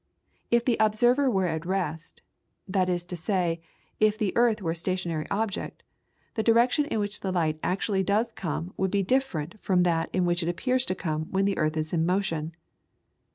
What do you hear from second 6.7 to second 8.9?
in which the light actually does come would